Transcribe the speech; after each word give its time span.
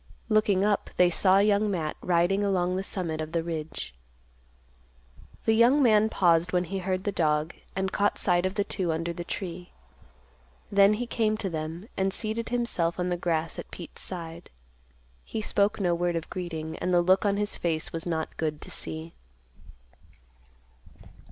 Looking 0.29 0.65
up, 0.65 0.89
they 0.97 1.11
saw 1.11 1.37
Young 1.37 1.69
Matt 1.69 1.95
riding 2.01 2.43
along 2.43 2.75
the 2.75 2.81
summit 2.83 3.21
of 3.21 3.33
the 3.33 3.43
ridge. 3.43 3.93
The 5.45 5.53
young 5.53 5.83
man 5.83 6.09
paused 6.09 6.51
when 6.51 6.63
he 6.63 6.79
heard 6.79 7.03
the 7.03 7.11
dog, 7.11 7.53
and 7.75 7.91
caught 7.91 8.17
sight 8.17 8.47
of 8.47 8.55
the 8.55 8.63
two 8.63 8.91
under 8.91 9.13
the 9.13 9.23
tree; 9.23 9.73
then 10.71 10.95
he 10.95 11.05
came 11.05 11.37
to 11.37 11.51
them, 11.51 11.87
and 11.95 12.11
seated 12.11 12.49
himself 12.49 12.99
on 12.99 13.09
the 13.09 13.15
grass 13.15 13.59
at 13.59 13.69
Pete's 13.69 14.01
side. 14.01 14.49
He 15.23 15.39
spoke 15.39 15.79
no 15.79 15.93
word 15.93 16.15
of 16.15 16.31
greeting, 16.31 16.79
and 16.79 16.91
the 16.91 17.03
look 17.03 17.23
on 17.23 17.37
his 17.37 17.55
face 17.55 17.93
was 17.93 18.07
not 18.07 18.37
good 18.37 18.59
to 18.61 18.71
see. 18.71 19.13